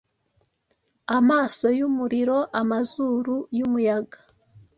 [1.17, 4.19] Amaso yumuriro, amazuru yumuyaga,